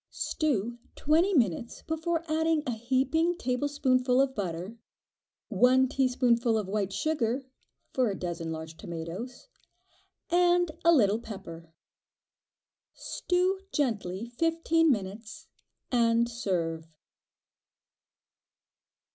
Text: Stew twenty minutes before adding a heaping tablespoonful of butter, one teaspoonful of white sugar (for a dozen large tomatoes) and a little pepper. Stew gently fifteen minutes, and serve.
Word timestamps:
Stew 0.09 0.79
twenty 0.95 1.31
minutes 1.35 1.83
before 1.83 2.23
adding 2.27 2.63
a 2.65 2.71
heaping 2.71 3.37
tablespoonful 3.37 4.19
of 4.19 4.33
butter, 4.33 4.79
one 5.47 5.87
teaspoonful 5.87 6.57
of 6.57 6.67
white 6.67 6.91
sugar 6.91 7.45
(for 7.93 8.09
a 8.09 8.15
dozen 8.17 8.51
large 8.51 8.77
tomatoes) 8.77 9.47
and 10.31 10.71
a 10.83 10.91
little 10.91 11.19
pepper. 11.19 11.71
Stew 12.95 13.59
gently 13.71 14.25
fifteen 14.39 14.89
minutes, 14.91 15.45
and 15.91 16.27
serve. 16.27 16.87